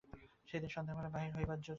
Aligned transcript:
সেদিন 0.47 0.69
সন্ধ্যাবেলায় 0.69 1.11
বাহির 1.11 1.31
হইবার 1.35 1.57
জো 1.57 1.61
ছিল 1.61 1.65
না। 1.65 1.69